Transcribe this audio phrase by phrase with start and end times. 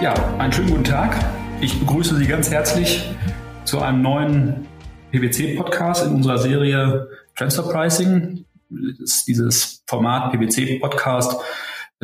[0.00, 1.14] Ja, einen schönen guten Tag.
[1.60, 3.06] Ich begrüße Sie ganz herzlich
[3.64, 4.66] zu einem neuen
[5.12, 8.46] PwC-Podcast in unserer Serie Transfer Pricing.
[8.70, 11.38] dieses Format PwC-Podcast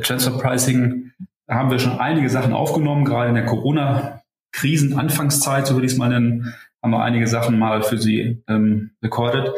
[0.02, 1.12] Transfer Pricing.
[1.46, 5.98] Da haben wir schon einige Sachen aufgenommen, gerade in der Corona-Krisen-Anfangszeit, so würde ich es
[5.98, 9.50] mal nennen, haben wir einige Sachen mal für Sie ähm, recorded.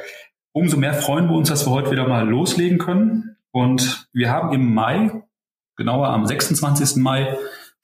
[0.53, 3.37] Umso mehr freuen wir uns, dass wir heute wieder mal loslegen können.
[3.51, 5.25] Und wir haben im Mai,
[5.75, 7.03] genauer am 26.
[7.03, 7.37] Mai,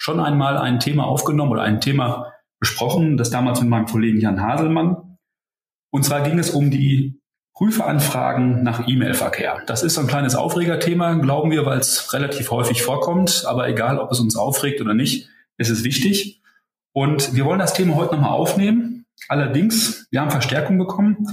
[0.04, 4.42] schon einmal ein Thema aufgenommen oder ein Thema besprochen, das damals mit meinem Kollegen Jan
[4.42, 5.16] Haselmann.
[5.90, 7.22] Und zwar ging es um die
[7.54, 9.62] Prüferanfragen nach E-Mail-Verkehr.
[9.66, 13.44] Das ist so ein kleines Aufregerthema, glauben wir, weil es relativ häufig vorkommt.
[13.46, 16.42] Aber egal, ob es uns aufregt oder nicht, es ist wichtig.
[16.92, 19.06] Und wir wollen das Thema heute nochmal aufnehmen.
[19.28, 21.26] Allerdings, wir haben Verstärkung bekommen.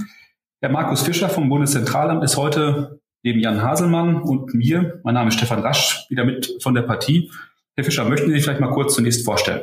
[0.62, 5.34] Der Markus Fischer vom Bundeszentralamt ist heute neben Jan Haselmann und mir, mein Name ist
[5.34, 7.30] Stefan Rasch, wieder mit von der Partie
[7.74, 9.62] Herr Fischer, möchten Sie sich vielleicht mal kurz zunächst vorstellen?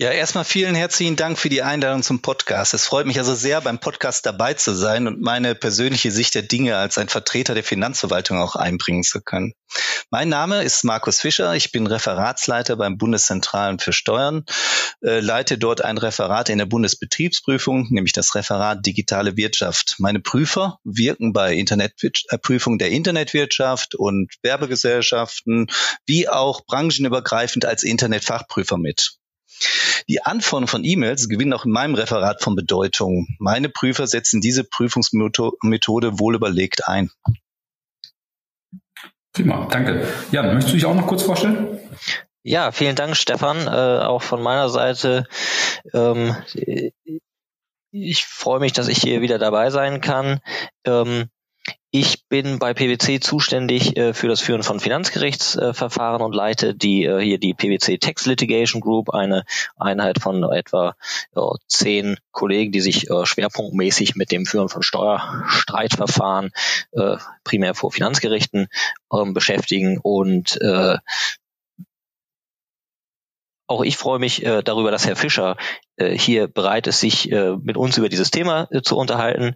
[0.00, 2.72] Ja, erstmal vielen herzlichen Dank für die Einladung zum Podcast.
[2.72, 6.42] Es freut mich also sehr, beim Podcast dabei zu sein und meine persönliche Sicht der
[6.42, 9.54] Dinge als ein Vertreter der Finanzverwaltung auch einbringen zu können.
[10.10, 11.56] Mein Name ist Markus Fischer.
[11.56, 14.44] Ich bin Referatsleiter beim Bundeszentralen für Steuern,
[15.02, 19.96] äh, leite dort ein Referat in der Bundesbetriebsprüfung, nämlich das Referat Digitale Wirtschaft.
[19.98, 25.66] Meine Prüfer wirken bei Internetprüfung äh, der Internetwirtschaft und Werbegesellschaften
[26.06, 29.17] wie auch branchenübergreifend als Internetfachprüfer mit.
[30.08, 33.26] Die Anforderungen von E-Mails gewinnen auch in meinem Referat von Bedeutung.
[33.38, 37.10] Meine Prüfer setzen diese Prüfungsmethode wohl überlegt ein.
[39.32, 40.06] Prima, danke.
[40.32, 41.78] Jan, möchtest du dich auch noch kurz vorstellen?
[42.42, 43.66] Ja, vielen Dank, Stefan.
[43.66, 45.26] Äh, auch von meiner Seite.
[45.92, 46.34] Ähm,
[47.90, 50.40] ich freue mich, dass ich hier wieder dabei sein kann.
[50.84, 51.28] Ähm,
[51.90, 57.04] ich bin bei PwC zuständig äh, für das Führen von Finanzgerichtsverfahren äh, und leite die
[57.04, 59.44] äh, hier die PwC Tax Litigation Group, eine
[59.76, 60.94] Einheit von etwa
[61.66, 66.50] zehn Kollegen, die sich äh, schwerpunktmäßig mit dem Führen von Steuerstreitverfahren
[66.92, 68.68] äh, primär vor Finanzgerichten
[69.12, 70.98] ähm, beschäftigen und äh,
[73.68, 75.56] auch ich freue mich äh, darüber, dass Herr Fischer
[75.96, 79.54] äh, hier bereit ist, sich äh, mit uns über dieses Thema äh, zu unterhalten.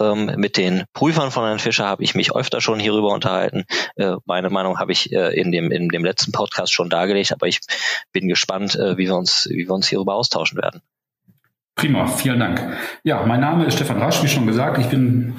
[0.00, 3.64] Ähm, mit den Prüfern von Herrn Fischer habe ich mich öfter schon hierüber unterhalten.
[3.96, 7.46] Äh, meine Meinung habe ich äh, in, dem, in dem letzten Podcast schon dargelegt, aber
[7.46, 7.60] ich
[8.12, 10.82] bin gespannt, äh, wie, wir uns, wie wir uns hierüber austauschen werden.
[11.76, 12.76] Prima, vielen Dank.
[13.04, 14.78] Ja, mein Name ist Stefan Rasch, wie schon gesagt.
[14.78, 15.34] Ich bin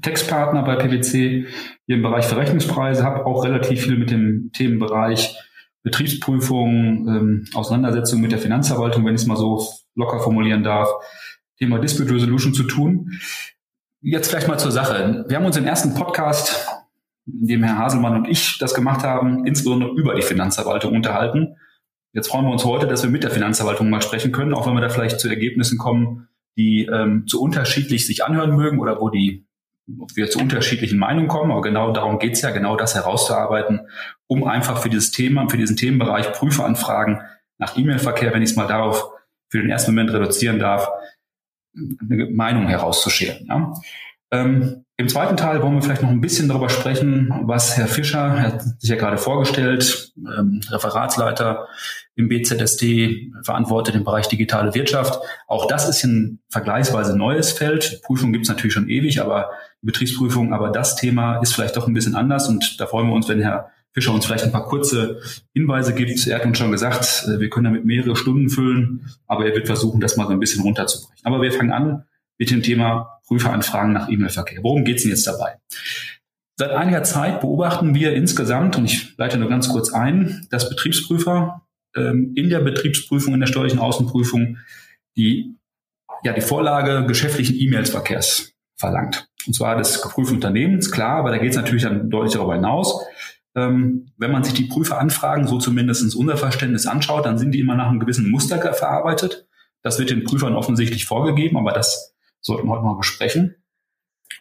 [0.00, 1.46] Textpartner bei PwC
[1.86, 5.36] hier im Bereich Verrechnungspreise, habe auch relativ viel mit dem Themenbereich
[5.84, 10.88] Betriebsprüfung, ähm, Auseinandersetzung mit der Finanzverwaltung, wenn ich es mal so locker formulieren darf,
[11.58, 13.12] Thema Dispute Resolution zu tun.
[14.00, 15.24] Jetzt vielleicht mal zur Sache.
[15.28, 16.66] Wir haben uns im ersten Podcast,
[17.26, 21.56] in dem Herr Haselmann und ich das gemacht haben, insbesondere über die Finanzverwaltung unterhalten.
[22.12, 24.74] Jetzt freuen wir uns heute, dass wir mit der Finanzverwaltung mal sprechen können, auch wenn
[24.74, 29.10] wir da vielleicht zu Ergebnissen kommen, die ähm, zu unterschiedlich sich anhören mögen oder wo
[29.10, 29.46] die
[29.86, 33.88] wir zu unterschiedlichen Meinungen kommen, aber genau darum geht's ja, genau das herauszuarbeiten,
[34.26, 37.20] um einfach für dieses Thema, für diesen Themenbereich Prüferanfragen
[37.58, 39.10] nach E-Mail-Verkehr, wenn ich es mal darauf
[39.48, 40.88] für den ersten Moment reduzieren darf,
[41.76, 43.46] eine Meinung herauszuscheren.
[43.46, 43.72] Ja.
[44.30, 48.18] Ähm, Im zweiten Teil wollen wir vielleicht noch ein bisschen darüber sprechen, was Herr Fischer,
[48.18, 51.68] er hat sich ja gerade vorgestellt, ähm, Referatsleiter
[52.16, 55.20] im BZSD, verantwortet im Bereich digitale Wirtschaft.
[55.48, 58.00] Auch das ist ein vergleichsweise neues Feld.
[58.04, 59.50] Prüfung gibt es natürlich schon ewig, aber
[59.84, 63.28] Betriebsprüfung, aber das Thema ist vielleicht doch ein bisschen anders und da freuen wir uns,
[63.28, 65.20] wenn Herr Fischer uns vielleicht ein paar kurze
[65.52, 66.26] Hinweise gibt.
[66.26, 69.66] Er hat uns schon gesagt, äh, wir können damit mehrere Stunden füllen, aber er wird
[69.66, 71.24] versuchen, das mal so ein bisschen runterzubrechen.
[71.24, 72.04] Aber wir fangen an
[72.36, 74.62] mit dem Thema Prüferanfragen nach E-Mail-Verkehr.
[74.62, 75.58] Worum geht es denn jetzt dabei?
[76.56, 81.62] Seit einiger Zeit beobachten wir insgesamt, und ich leite nur ganz kurz ein, dass Betriebsprüfer
[81.96, 84.58] ähm, in der Betriebsprüfung, in der steuerlichen Außenprüfung
[85.16, 85.54] die,
[86.24, 89.28] ja, die Vorlage geschäftlichen E-Mails-Verkehrs verlangt.
[89.46, 93.04] Und zwar des geprüften Unternehmens, klar, aber da geht es natürlich dann deutlich darüber hinaus.
[93.56, 97.76] Ähm, wenn man sich die Prüferanfragen, so zumindest unser Verständnis anschaut, dann sind die immer
[97.76, 99.46] nach einem gewissen Muster verarbeitet.
[99.82, 103.56] Das wird den Prüfern offensichtlich vorgegeben, aber das sollten wir heute mal besprechen.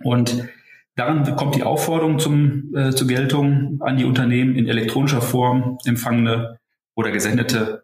[0.03, 0.49] Und
[0.95, 6.59] daran kommt die Aufforderung zum, äh, zur Geltung an die Unternehmen in elektronischer Form empfangene
[6.95, 7.83] oder gesendete,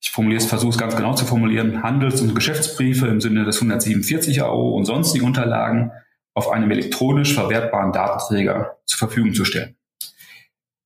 [0.00, 3.56] ich formuliere es, versuche es ganz genau zu formulieren, Handels- und Geschäftsbriefe im Sinne des
[3.56, 5.90] 147 AO und sonstige Unterlagen
[6.38, 9.76] auf einem elektronisch verwertbaren Datenträger zur Verfügung zu stellen.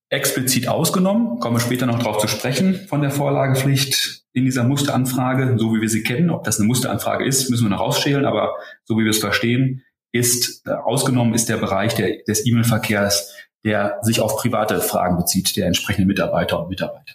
[0.08, 5.56] Explizit ausgenommen, kommen wir später noch darauf zu sprechen, von der Vorlagepflicht in dieser Musteranfrage,
[5.58, 6.30] so wie wir sie kennen.
[6.30, 8.54] Ob das eine Musteranfrage ist, müssen wir noch rausschälen, aber
[8.84, 13.34] so wie wir es verstehen, ist äh, ausgenommen ist der Bereich der, des E-Mail-Verkehrs,
[13.64, 17.14] der sich auf private Fragen bezieht, der entsprechenden Mitarbeiter und Mitarbeiter.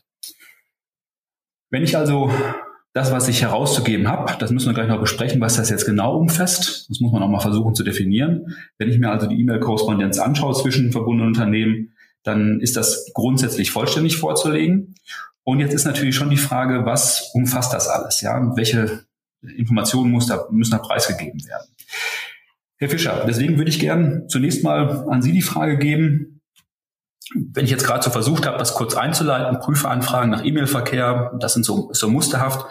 [1.69, 2.31] Wenn ich also
[2.97, 6.17] das, was ich herauszugeben habe, das müssen wir gleich noch besprechen, was das jetzt genau
[6.17, 6.89] umfasst.
[6.89, 8.55] Das muss man auch mal versuchen zu definieren.
[8.79, 14.17] Wenn ich mir also die E-Mail-Korrespondenz anschaue zwischen verbundenen Unternehmen, dann ist das grundsätzlich vollständig
[14.17, 14.95] vorzulegen.
[15.43, 18.21] Und jetzt ist natürlich schon die Frage, was umfasst das alles?
[18.21, 19.05] Ja, welche
[19.43, 21.67] Informationen muss da, müssen da preisgegeben werden?
[22.77, 26.36] Herr Fischer, deswegen würde ich gern zunächst mal an Sie die Frage geben,
[27.33, 31.65] wenn ich jetzt gerade so versucht habe, das kurz einzuleiten, Prüferanfragen nach E-Mail-Verkehr, das sind
[31.65, 32.65] so, so musterhaft.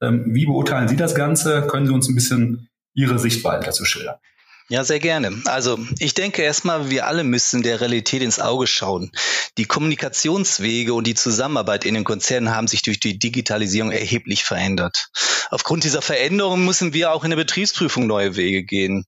[0.00, 1.66] Ähm, wie beurteilen Sie das Ganze?
[1.66, 4.16] Können Sie uns ein bisschen Ihre Sichtweise dazu schildern?
[4.68, 5.42] Ja, sehr gerne.
[5.46, 9.10] Also ich denke erstmal, wir alle müssen der Realität ins Auge schauen.
[9.58, 15.08] Die Kommunikationswege und die Zusammenarbeit in den Konzernen haben sich durch die Digitalisierung erheblich verändert.
[15.50, 19.04] Aufgrund dieser Veränderung müssen wir auch in der Betriebsprüfung neue Wege gehen.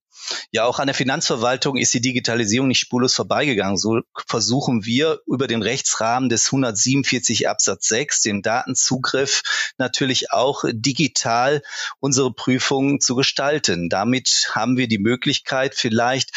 [0.50, 3.76] Ja, auch an der Finanzverwaltung ist die Digitalisierung nicht spurlos vorbeigegangen.
[3.76, 9.42] So versuchen wir über den Rechtsrahmen des 147 Absatz 6, dem Datenzugriff,
[9.78, 11.62] natürlich auch digital
[12.00, 13.88] unsere Prüfungen zu gestalten.
[13.88, 16.30] Damit haben wir die Möglichkeit, vielleicht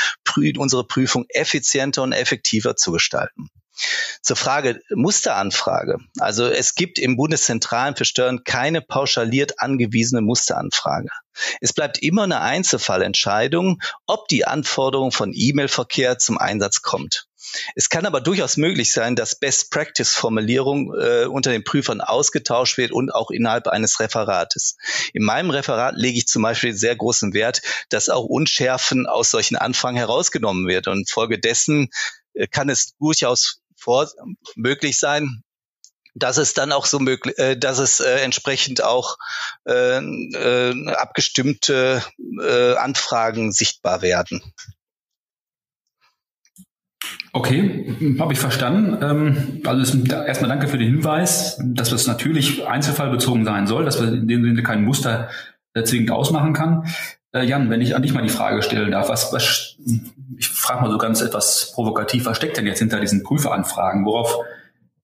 [0.57, 3.49] unsere Prüfung effizienter und effektiver zu gestalten.
[4.27, 5.99] Zur Frage Musteranfrage.
[6.19, 11.07] Also es gibt im Bundeszentralen für Steuern keine pauschaliert angewiesene Musteranfrage.
[11.61, 17.29] Es bleibt immer eine Einzelfallentscheidung, ob die Anforderung von E-Mail-Verkehr zum Einsatz kommt.
[17.75, 23.15] Es kann aber durchaus möglich sein, dass Best-Practice-Formulierung äh, unter den Prüfern ausgetauscht wird und
[23.15, 24.75] auch innerhalb eines Referates.
[25.13, 29.55] In meinem Referat lege ich zum Beispiel sehr großen Wert, dass auch Unschärfen aus solchen
[29.55, 31.91] Anfragen herausgenommen wird und folgedessen
[32.33, 34.09] äh, kann es durchaus vor,
[34.57, 35.43] möglich sein,
[36.13, 39.17] dass es dann auch so möglich, äh, dass es äh, entsprechend auch
[39.65, 42.03] äh, äh, abgestimmte
[42.43, 44.41] äh, Anfragen sichtbar werden.
[47.31, 48.97] Okay, habe ich verstanden.
[49.01, 54.09] Ähm, also erstmal danke für den Hinweis, dass das natürlich einzelfallbezogen sein soll, dass wir
[54.09, 55.29] in dem Sinne kein Muster
[55.85, 56.87] zwingend ausmachen kann.
[57.31, 59.77] Äh, Jan, wenn ich an dich mal die Frage stellen darf, was, was
[60.37, 64.05] ich frage mal so ganz etwas provokativ, was steckt denn jetzt hinter diesen Prüferanfragen?
[64.05, 64.37] Worauf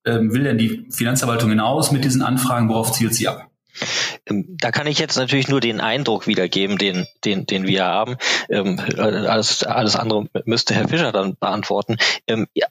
[0.06, 2.70] ähm, will denn die Finanzverwaltung hinaus mit diesen Anfragen?
[2.70, 3.50] Worauf zielt sie ab?
[4.28, 8.18] Ähm, da kann ich jetzt natürlich nur den Eindruck wiedergeben, den, den, den wir haben.
[8.50, 11.98] Ähm, alles, alles andere müsste Herr Fischer dann beantworten.
[12.28, 12.68] Ähm, ja,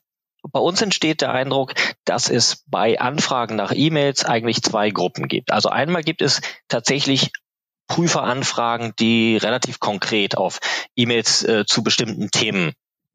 [0.50, 1.74] bei uns entsteht der Eindruck,
[2.04, 5.52] dass es bei Anfragen nach E-Mails eigentlich zwei Gruppen gibt.
[5.52, 7.30] Also einmal gibt es tatsächlich
[7.88, 10.58] Prüferanfragen, die relativ konkret auf
[10.96, 12.73] E-Mails äh, zu bestimmten Themen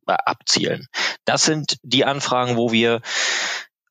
[0.08, 0.88] äh, abzielen.
[1.26, 3.02] Das sind die Anfragen, wo wir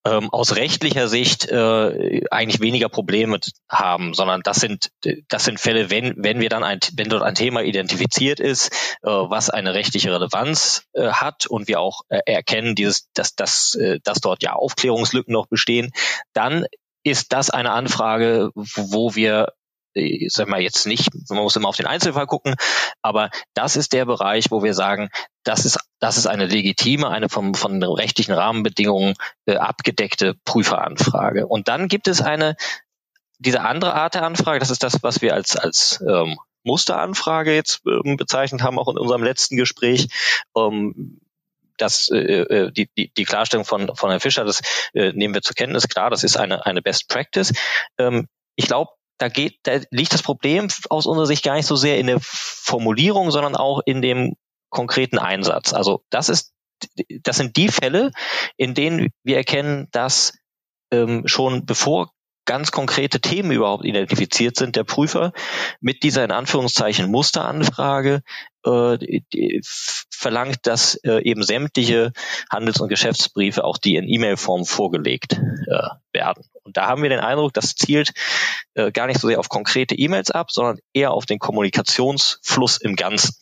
[0.07, 4.91] ähm, aus rechtlicher Sicht äh, eigentlich weniger Probleme haben, sondern das sind
[5.29, 9.09] das sind Fälle, wenn wenn wir dann ein wenn dort ein Thema identifiziert ist, äh,
[9.09, 13.99] was eine rechtliche Relevanz äh, hat und wir auch äh, erkennen, dieses dass dass äh,
[14.05, 15.91] dass dort ja Aufklärungslücken noch bestehen,
[16.33, 16.67] dann
[17.03, 19.53] ist das eine Anfrage, wo wir
[19.97, 22.55] ich sag mal jetzt nicht, man muss immer auf den Einzelfall gucken,
[23.03, 25.09] aber das ist der Bereich, wo wir sagen,
[25.45, 29.15] das ist, das ist eine legitime, eine vom, von rechtlichen Rahmenbedingungen
[29.47, 31.47] äh, abgedeckte Prüferanfrage.
[31.47, 32.57] Und dann gibt es eine,
[33.39, 37.83] diese andere Art der Anfrage, das ist das, was wir als, als ähm, Musteranfrage jetzt
[37.87, 40.09] ähm, bezeichnet haben, auch in unserem letzten Gespräch.
[40.57, 41.21] Ähm,
[41.79, 44.63] das, äh, äh die, die, die Klarstellung von, von Herrn Fischer, das
[44.95, 45.89] äh, nehmen wir zur Kenntnis.
[45.89, 47.53] Klar, das ist eine, eine Best Practice.
[47.99, 51.77] Ähm, ich glaube, da geht, da liegt das Problem aus unserer Sicht gar nicht so
[51.77, 54.37] sehr in der Formulierung, sondern auch in dem
[54.71, 55.73] konkreten Einsatz.
[55.73, 56.53] Also das ist,
[57.23, 58.11] das sind die Fälle,
[58.57, 60.35] in denen wir erkennen, dass
[60.93, 62.11] ähm, schon bevor
[62.47, 65.33] ganz konkrete Themen überhaupt identifiziert sind, der Prüfer
[65.81, 68.23] mit dieser in Anführungszeichen Musteranfrage
[68.65, 69.21] äh,
[70.11, 72.13] verlangt, dass äh, eben sämtliche
[72.51, 76.45] Handels- und Geschäftsbriefe auch die in E-Mail-Form vorgelegt äh, werden.
[76.67, 78.13] Und da haben wir den Eindruck, das zielt
[78.75, 82.97] äh, gar nicht so sehr auf konkrete E-Mails ab, sondern eher auf den Kommunikationsfluss im
[82.97, 83.35] Ganzen.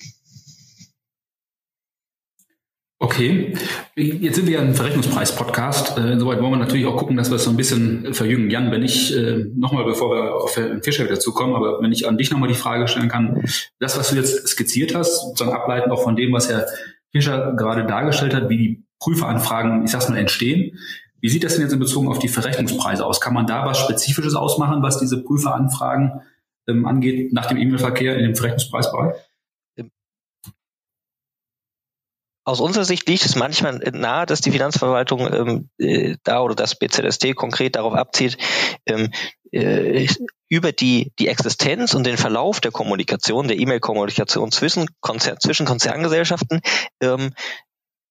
[3.00, 3.52] Okay,
[3.96, 5.98] jetzt sind wir ja ein Verrechnungspreis-Podcast.
[5.98, 8.50] Äh, insoweit wollen wir natürlich auch gucken, dass wir es so ein bisschen verjüngen.
[8.50, 12.08] Jan, wenn ich äh, nochmal, bevor wir auf Herrn Fischer wieder zukommen, aber wenn ich
[12.08, 13.42] an dich nochmal die Frage stellen kann,
[13.78, 16.66] das, was du jetzt skizziert hast, sozusagen ableitend auch von dem, was Herr
[17.10, 20.78] Fischer gerade dargestellt hat, wie die Prüferanfragen, ich sag's mal, entstehen.
[21.24, 23.18] Wie sieht das denn jetzt in Bezug auf die Verrechnungspreise aus?
[23.18, 26.20] Kann man da was Spezifisches ausmachen, was diese Prüferanfragen
[26.68, 29.14] ähm, angeht, nach dem E-Mail-Verkehr in dem Verrechnungspreisbereich?
[32.46, 36.78] Aus unserer Sicht liegt es manchmal nahe, dass die Finanzverwaltung ähm, äh, da oder das
[36.78, 38.36] BZST konkret darauf abzielt,
[38.84, 39.10] ähm,
[39.50, 40.06] äh,
[40.50, 46.60] über die, die Existenz und den Verlauf der Kommunikation, der E-Mail-Kommunikation zwischen, Konzern, zwischen Konzerngesellschaften
[47.00, 47.32] ähm,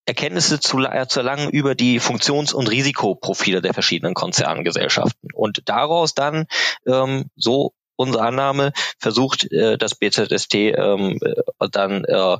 [0.05, 6.45] Erkenntnisse zu, zu erlangen über die Funktions- und Risikoprofile der verschiedenen Konzerngesellschaften und daraus dann
[6.85, 12.37] ähm, so unsere Annahme versucht äh, das BZST ähm, äh, dann äh,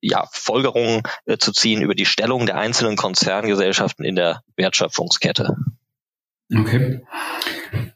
[0.00, 5.56] ja, Folgerungen äh, zu ziehen über die Stellung der einzelnen Konzerngesellschaften in der Wertschöpfungskette.
[6.54, 7.00] Okay.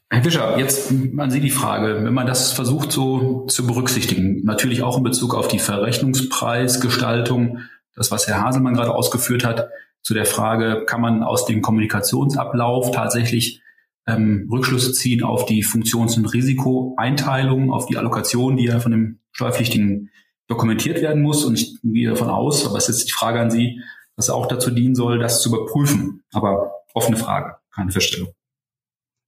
[0.09, 4.81] Herr Fischer, jetzt an Sie die Frage, wenn man das versucht so zu berücksichtigen, natürlich
[4.81, 7.59] auch in Bezug auf die Verrechnungspreisgestaltung,
[7.99, 9.69] das, was Herr Haselmann gerade ausgeführt hat,
[10.01, 13.61] zu der Frage, kann man aus dem Kommunikationsablauf tatsächlich
[14.07, 19.19] ähm, Rückschlüsse ziehen auf die Funktions- und Risikoeinteilung, auf die Allokation, die ja von dem
[19.31, 20.09] Steuerpflichtigen
[20.47, 21.43] dokumentiert werden muss.
[21.43, 23.81] Und ich gehe davon aus, aber es ist die Frage an Sie,
[24.15, 26.23] dass auch dazu dienen soll, das zu überprüfen.
[26.31, 28.33] Aber offene Frage, keine Feststellung.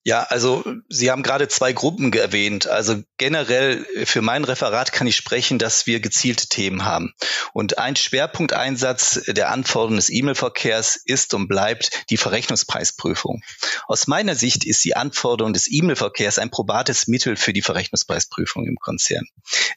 [0.03, 2.65] Ja, also Sie haben gerade zwei Gruppen erwähnt.
[2.65, 7.13] Also generell für mein Referat kann ich sprechen, dass wir gezielte Themen haben.
[7.53, 13.43] Und ein Schwerpunkteinsatz der Anforderungen des E-Mail-Verkehrs ist und bleibt die Verrechnungspreisprüfung.
[13.85, 18.77] Aus meiner Sicht ist die Anforderung des E-Mail-Verkehrs ein probates Mittel für die Verrechnungspreisprüfung im
[18.77, 19.27] Konzern.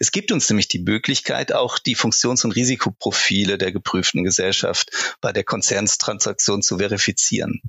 [0.00, 4.90] Es gibt uns nämlich die Möglichkeit, auch die Funktions- und Risikoprofile der geprüften Gesellschaft
[5.20, 7.60] bei der Konzernstransaktion zu verifizieren.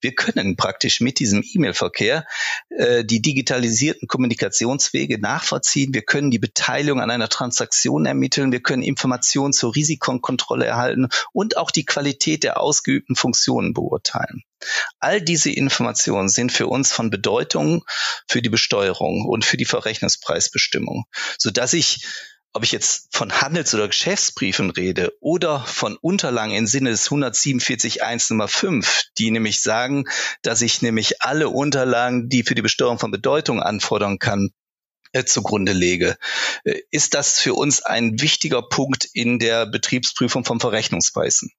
[0.00, 2.26] Wir können praktisch mit diesem E-Mail-Verkehr Verkehr
[2.68, 5.94] äh, die digitalisierten Kommunikationswege nachvollziehen.
[5.94, 8.52] Wir können die Beteiligung an einer Transaktion ermitteln.
[8.52, 14.42] Wir können Informationen zur Risikokontrolle erhalten und auch die Qualität der ausgeübten Funktionen beurteilen.
[14.98, 17.84] All diese Informationen sind für uns von Bedeutung
[18.26, 21.04] für die Besteuerung und für die Verrechnungspreisbestimmung,
[21.38, 22.06] so dass ich
[22.54, 28.32] ob ich jetzt von Handels- oder Geschäftsbriefen rede oder von Unterlagen im Sinne des 147.1
[28.32, 30.04] Nummer 5, die nämlich sagen,
[30.42, 34.50] dass ich nämlich alle Unterlagen, die für die Besteuerung von Bedeutung anfordern kann,
[35.12, 36.16] äh, zugrunde lege.
[36.62, 41.50] Äh, ist das für uns ein wichtiger Punkt in der Betriebsprüfung vom Verrechnungsweisen?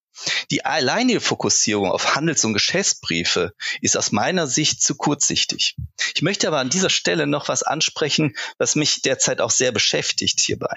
[0.52, 5.76] Die alleinige Fokussierung auf Handels- und Geschäftsbriefe ist aus meiner Sicht zu kurzsichtig.
[6.14, 10.40] Ich möchte aber an dieser Stelle noch was ansprechen, was mich derzeit auch sehr beschäftigt
[10.40, 10.76] hierbei.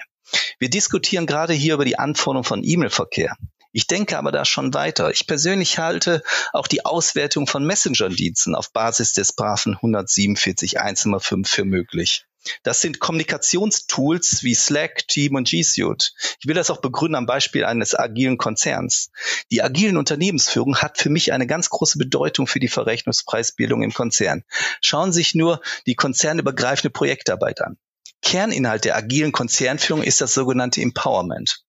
[0.59, 3.35] Wir diskutieren gerade hier über die Anforderung von E-Mail-Verkehr.
[3.71, 5.11] Ich denke aber da schon weiter.
[5.11, 6.23] Ich persönlich halte
[6.53, 12.25] auch die Auswertung von Messenger-Diensten auf Basis des braven 147.1.5 für möglich.
[12.63, 16.13] Das sind Kommunikationstools wie Slack, Team und G Suite.
[16.39, 19.11] Ich will das auch begründen am Beispiel eines agilen Konzerns.
[19.51, 24.45] Die agilen Unternehmensführung hat für mich eine ganz große Bedeutung für die Verrechnungspreisbildung im Konzern.
[24.81, 27.77] Schauen Sie sich nur die konzernübergreifende Projektarbeit an.
[28.21, 31.65] Kerninhalt der agilen Konzernführung ist das sogenannte Empowerment.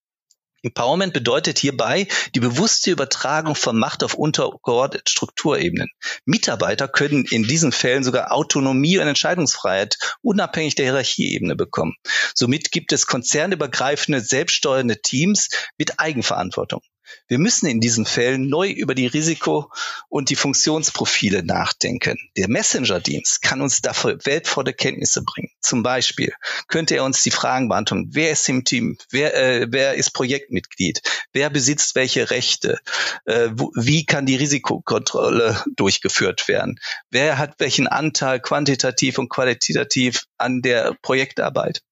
[0.63, 5.89] Empowerment bedeutet hierbei die bewusste Übertragung von Macht auf untergeordnete Strukturebenen.
[6.25, 11.95] Mitarbeiter können in diesen Fällen sogar Autonomie und Entscheidungsfreiheit unabhängig der Hierarchieebene bekommen.
[12.35, 15.49] Somit gibt es konzernübergreifende, selbststeuernde Teams
[15.79, 16.83] mit Eigenverantwortung.
[17.29, 19.71] Wir müssen in diesen Fällen neu über die Risiko-
[20.09, 22.19] und die Funktionsprofile nachdenken.
[22.37, 25.51] Der Messenger-Dienst kann uns dafür wertvolle Kenntnisse bringen.
[25.61, 26.33] Zum Beispiel
[26.69, 31.03] könnte er uns die Fragen beantworten, wer ist im Team, wer, äh, wer ist Projektmitglied,
[31.33, 32.79] wer besitzt welche Rechte,
[33.27, 40.25] äh, wo, wie kann die Risikokontrolle durchgeführt werden, wer hat welchen Anteil quantitativ und qualitativ
[40.37, 41.83] an der Projektarbeit.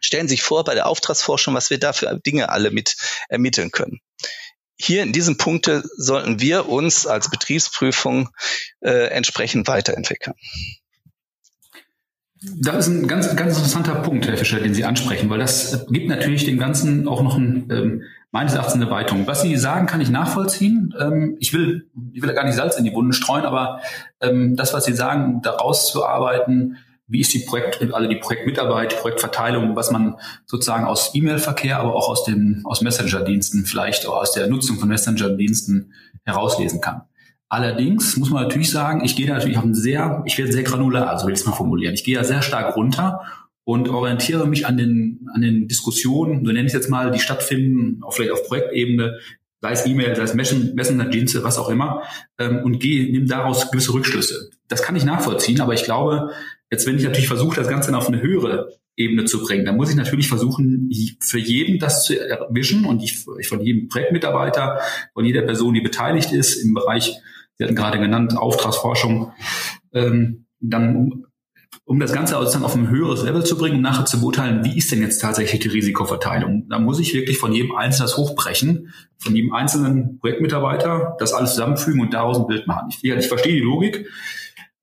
[0.00, 2.96] Stellen Sie sich vor, bei der Auftragsforschung, was wir da für Dinge alle mit
[3.28, 4.00] ermitteln können
[4.84, 8.30] hier in diesem Punkte sollten wir uns als Betriebsprüfung
[8.80, 10.34] äh, entsprechend weiterentwickeln.
[12.60, 16.08] Das ist ein ganz, ganz interessanter Punkt, Herr Fischer, den Sie ansprechen, weil das gibt
[16.08, 19.28] natürlich dem Ganzen auch noch ein, ähm, meines Erachtens eine Weitung.
[19.28, 20.92] Was Sie sagen, kann ich nachvollziehen.
[20.98, 23.80] Ähm, ich will, ich will gar nicht Salz in die Wunden streuen, aber
[24.20, 26.78] ähm, das, was Sie sagen, daraus zu arbeiten,
[27.12, 30.16] wie ist die Projekt, also die Projektmitarbeit, die Projektverteilung, was man
[30.46, 34.88] sozusagen aus E-Mail-Verkehr, aber auch aus dem, aus Messenger-Diensten, vielleicht auch aus der Nutzung von
[34.88, 35.92] Messenger-Diensten
[36.24, 37.02] herauslesen kann.
[37.50, 40.62] Allerdings muss man natürlich sagen, ich gehe da natürlich auf ein sehr, ich werde sehr
[40.62, 41.92] granular, also will ich es mal formulieren.
[41.92, 43.20] Ich gehe ja sehr stark runter
[43.64, 47.18] und orientiere mich an den, an den Diskussionen, so nenne ich es jetzt mal, die
[47.18, 49.18] stattfinden, auch vielleicht auf Projektebene,
[49.60, 52.02] sei es E-Mail, sei es Messenger-Dienste, was auch immer,
[52.38, 54.50] ähm, und gehe, nehme daraus gewisse Rückschlüsse.
[54.68, 56.30] Das kann ich nachvollziehen, aber ich glaube,
[56.72, 59.90] Jetzt, wenn ich natürlich versuche, das Ganze auf eine höhere Ebene zu bringen, dann muss
[59.90, 64.80] ich natürlich versuchen, für jeden das zu erwischen und ich, von jedem Projektmitarbeiter,
[65.12, 67.14] von jeder Person, die beteiligt ist im Bereich,
[67.58, 69.32] Sie hatten gerade genannt, Auftragsforschung,
[69.92, 71.26] ähm, dann um,
[71.84, 74.78] um das Ganze sozusagen auf ein höheres Level zu bringen, um nachher zu beurteilen, wie
[74.78, 76.70] ist denn jetzt tatsächlich die Risikoverteilung.
[76.70, 81.50] Da muss ich wirklich von jedem Einzelnen das hochbrechen, von jedem einzelnen Projektmitarbeiter das alles
[81.50, 82.88] zusammenfügen und daraus ein Bild machen.
[82.88, 84.08] Ich, ich verstehe die Logik.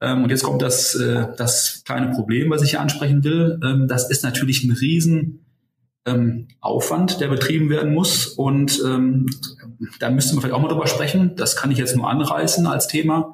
[0.01, 3.59] Ähm, und jetzt kommt das, äh, das kleine Problem, was ich hier ansprechen will.
[3.63, 5.45] Ähm, das ist natürlich ein riesen,
[6.05, 8.27] ähm, Aufwand, der betrieben werden muss.
[8.27, 9.27] Und ähm,
[9.99, 11.35] da müssten wir vielleicht auch mal drüber sprechen.
[11.35, 13.33] Das kann ich jetzt nur anreißen als Thema.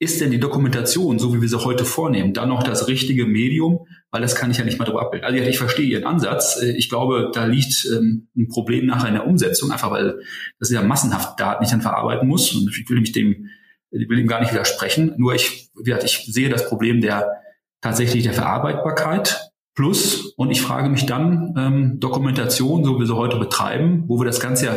[0.00, 3.86] Ist denn die Dokumentation, so wie wir sie heute vornehmen, dann noch das richtige Medium?
[4.10, 5.26] Weil das kann ich ja nicht mal drüber abbilden.
[5.26, 6.60] Also ich verstehe Ihren Ansatz.
[6.62, 10.20] Äh, ich glaube, da liegt ähm, ein Problem nachher in der Umsetzung, einfach weil
[10.58, 12.54] das ja massenhaft Daten nicht dann verarbeiten muss.
[12.54, 13.48] Und ich will mich dem,
[13.90, 15.14] ich will ihm gar nicht widersprechen.
[15.16, 17.32] Nur ich, ich sehe das Problem der
[17.80, 23.14] tatsächlich der Verarbeitbarkeit plus, und ich frage mich dann, ähm, Dokumentation, so wie wir sie
[23.14, 24.72] heute betreiben, wo wir das Ganze ja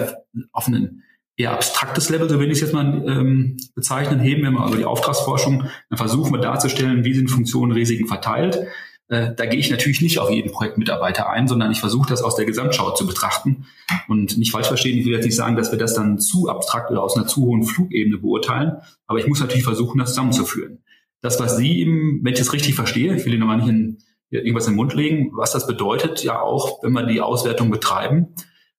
[0.51, 1.03] auf einen
[1.35, 4.77] eher abstraktes Level, so will ich es jetzt mal ähm, bezeichnen, heben wir mal also
[4.77, 8.59] die Auftragsforschung, dann versuchen wir darzustellen, wie sind Funktionen, Risiken verteilt.
[9.11, 12.37] Äh, da gehe ich natürlich nicht auf jeden Projektmitarbeiter ein, sondern ich versuche das aus
[12.37, 13.65] der Gesamtschau zu betrachten
[14.07, 14.97] und nicht falsch verstehen.
[14.97, 17.41] Ich will jetzt nicht sagen, dass wir das dann zu abstrakt oder aus einer zu
[17.41, 18.77] hohen Flugebene beurteilen,
[19.07, 20.79] aber ich muss natürlich versuchen, das zusammenzuführen.
[21.19, 23.97] Das, was Sie eben, wenn ich das richtig verstehe, ich will Ihnen nochmal nicht in,
[24.29, 28.33] irgendwas in den Mund legen, was das bedeutet, ja auch, wenn wir die Auswertung betreiben,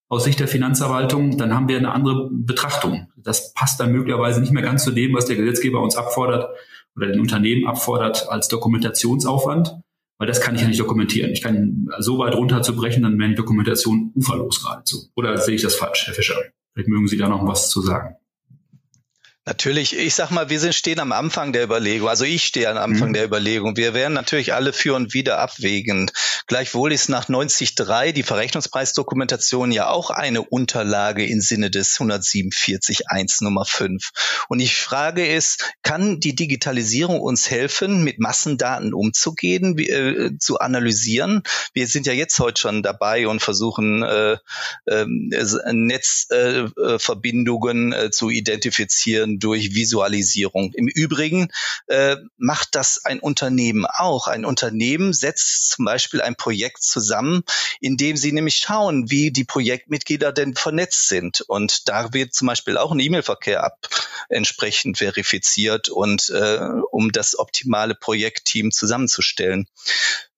[0.09, 3.09] aus Sicht der Finanzverwaltung, dann haben wir eine andere Betrachtung.
[3.17, 6.49] Das passt dann möglicherweise nicht mehr ganz zu dem, was der Gesetzgeber uns abfordert
[6.97, 9.77] oder den Unternehmen abfordert als Dokumentationsaufwand,
[10.19, 11.31] weil das kann ich ja nicht dokumentieren.
[11.33, 15.09] Ich kann so weit runterzubrechen, dann wäre die Dokumentation uferlos geradezu.
[15.17, 16.37] Oder sehe ich das falsch, Herr Fischer?
[16.73, 18.17] Vielleicht mögen Sie da noch was zu sagen.
[19.45, 22.09] Natürlich, ich sag mal, wir sind, stehen am Anfang der Überlegung.
[22.09, 23.15] Also ich stehe am Anfang mhm.
[23.15, 23.77] der Überlegung.
[23.77, 26.13] Wir werden natürlich alle für und wieder abwägen.
[26.47, 33.65] Gleichwohl ist nach 90.3 die Verrechnungspreisdokumentation ja auch eine Unterlage im Sinne des 147.1 Nummer
[33.65, 34.11] 5.
[34.49, 40.61] Und ich frage ist, kann die Digitalisierung uns helfen, mit Massendaten umzugehen, wie, äh, zu
[40.61, 41.43] analysieren?
[41.73, 44.37] Wir sind ja jetzt heute schon dabei und versuchen äh,
[44.87, 50.73] äh, Netzverbindungen äh, äh, zu identifizieren durch Visualisierung.
[50.75, 51.49] Im Übrigen
[51.87, 54.27] äh, macht das ein Unternehmen auch.
[54.27, 57.43] Ein Unternehmen setzt zum Beispiel ein Projekt zusammen,
[57.81, 61.43] in dem sie nämlich schauen, wie die Projektmitglieder denn vernetzt sind.
[61.43, 63.79] Und da wird zum Beispiel auch ein E-Mail-Verkehr ab
[64.29, 66.59] entsprechend verifiziert und äh,
[66.91, 69.67] um das optimale Projektteam zusammenzustellen.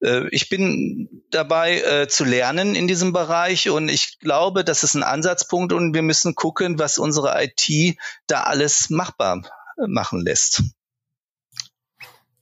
[0.02, 4.94] Äh, ich bin dabei äh, zu lernen in diesem Bereich und ich glaube, das ist
[4.94, 9.42] ein Ansatzpunkt und wir müssen gucken, was unsere IT da alles machbar
[9.78, 10.62] äh, machen lässt.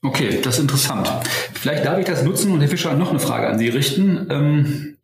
[0.05, 1.09] Okay, das ist interessant.
[1.53, 4.27] Vielleicht darf ich das nutzen und Herr Fischer noch eine Frage an Sie richten.
[4.29, 4.97] Ähm,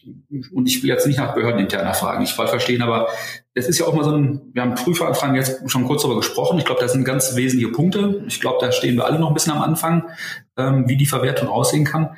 [0.54, 3.08] und ich will jetzt nicht nach behördeninterner fragen, ich falsch verstehen, aber
[3.54, 6.60] es ist ja auch mal so ein, wir haben Prüferanfragen jetzt schon kurz darüber gesprochen.
[6.60, 8.24] Ich glaube, das sind ganz wesentliche Punkte.
[8.28, 10.10] Ich glaube, da stehen wir alle noch ein bisschen am Anfang,
[10.58, 12.16] ähm, wie die Verwertung aussehen kann.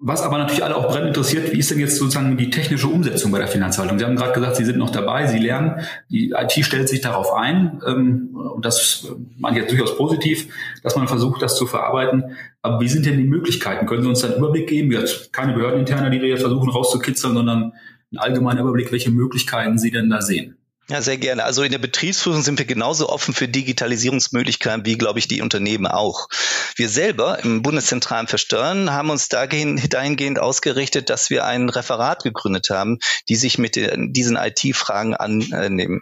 [0.00, 3.32] Was aber natürlich alle auch brennend interessiert, wie ist denn jetzt sozusagen die technische Umsetzung
[3.32, 3.98] bei der Finanzhaltung?
[3.98, 7.32] Sie haben gerade gesagt, Sie sind noch dabei, Sie lernen, die IT stellt sich darauf
[7.32, 12.36] ein ähm, und das meine ich jetzt durchaus positiv, dass man versucht, das zu verarbeiten.
[12.62, 13.86] Aber wie sind denn die Möglichkeiten?
[13.86, 14.92] Können Sie uns da einen Überblick geben?
[14.92, 17.72] Jetzt keine Behördeninterne, die wir jetzt versuchen rauszukitzeln, sondern
[18.12, 20.58] einen allgemeinen Überblick, welche Möglichkeiten Sie denn da sehen?
[20.90, 21.44] Ja, sehr gerne.
[21.44, 25.86] Also in der Betriebsführung sind wir genauso offen für Digitalisierungsmöglichkeiten wie, glaube ich, die Unternehmen
[25.86, 26.28] auch.
[26.76, 33.00] Wir selber im Bundeszentralen Versteuern haben uns dahingehend ausgerichtet, dass wir ein Referat gegründet haben,
[33.28, 36.00] die sich mit diesen IT-Fragen annehmen.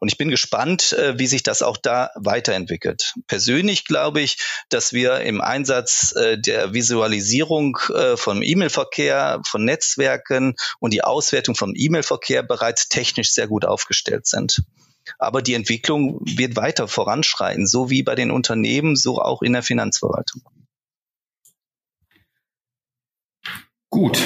[0.00, 3.14] Und ich bin gespannt, äh, wie sich das auch da weiterentwickelt.
[3.26, 4.38] Persönlich glaube ich,
[4.70, 11.54] dass wir im Einsatz äh, der Visualisierung äh, von E-Mail-Verkehr, von Netzwerken und die Auswertung
[11.54, 14.62] von E-Mail-Verkehr bereits technisch sehr gut aufgestellt aufgestellt sind.
[15.18, 19.62] Aber die Entwicklung wird weiter voranschreiten, so wie bei den Unternehmen, so auch in der
[19.62, 20.42] Finanzverwaltung.
[23.90, 24.22] Gut,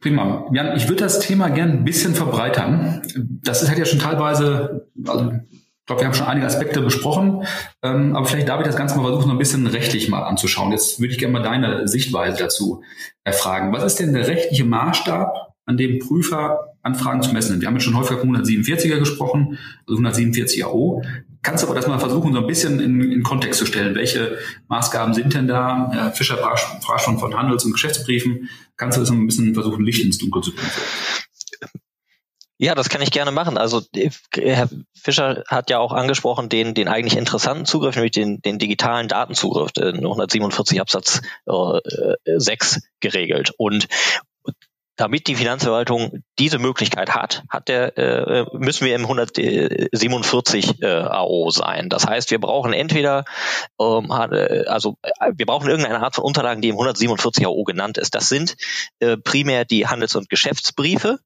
[0.00, 0.48] prima.
[0.52, 3.02] Jan, ich würde das Thema gern ein bisschen verbreitern.
[3.42, 7.46] Das ist halt ja schon teilweise, also ich glaube, wir haben schon einige Aspekte besprochen,
[7.82, 10.72] ähm, aber vielleicht darf ich das Ganze mal versuchen, ein bisschen rechtlich mal anzuschauen.
[10.72, 12.82] Jetzt würde ich gerne mal deine Sichtweise dazu
[13.22, 13.72] erfragen.
[13.72, 17.60] Was ist denn der rechtliche Maßstab, an dem Prüfer Anfragen zu messen.
[17.60, 21.02] Wir haben jetzt schon häufiger von 147er gesprochen, also 147er O.
[21.42, 23.94] Kannst du aber das mal versuchen, so ein bisschen in, in Kontext zu stellen?
[23.94, 25.90] Welche Maßgaben sind denn da?
[25.92, 28.48] Herr Fischer sprach schon von Handels- und Geschäftsbriefen.
[28.76, 30.70] Kannst du das ein bisschen versuchen, Licht ins Dunkel zu bringen?
[32.58, 33.58] Ja, das kann ich gerne machen.
[33.58, 33.82] Also
[34.34, 39.08] Herr Fischer hat ja auch angesprochen den, den eigentlich interessanten Zugriff, nämlich den, den digitalen
[39.08, 41.80] Datenzugriff, in 147 Absatz äh,
[42.24, 43.52] 6 geregelt.
[43.58, 43.88] Und
[44.96, 51.50] damit die Finanzverwaltung diese Möglichkeit hat, hat der, äh, müssen wir im 147 äh, AO
[51.50, 51.88] sein.
[51.88, 53.24] Das heißt, wir brauchen entweder,
[53.78, 57.98] ähm, äh, also äh, wir brauchen irgendeine Art von Unterlagen, die im 147 AO genannt
[57.98, 58.14] ist.
[58.14, 58.56] Das sind
[59.00, 61.18] äh, primär die Handels- und Geschäftsbriefe.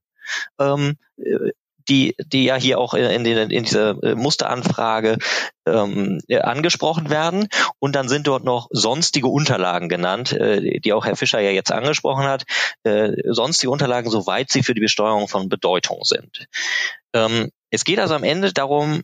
[0.58, 1.52] Ähm, äh,
[1.90, 5.18] die, die ja hier auch in, den, in dieser äh, Musteranfrage
[5.66, 7.48] ähm, angesprochen werden.
[7.78, 11.72] Und dann sind dort noch sonstige Unterlagen genannt, äh, die auch Herr Fischer ja jetzt
[11.72, 12.44] angesprochen hat.
[12.84, 16.46] Äh, sonstige Unterlagen, soweit sie für die Besteuerung von Bedeutung sind.
[17.12, 19.02] Ähm, es geht also am Ende darum, äh,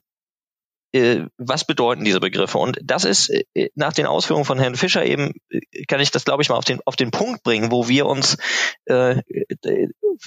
[1.36, 2.58] was bedeuten diese Begriffe?
[2.58, 6.24] Und das ist äh, nach den Ausführungen von Herrn Fischer eben, äh, kann ich das
[6.24, 8.38] glaube ich mal auf den, auf den Punkt bringen, wo wir uns,
[8.86, 9.20] äh,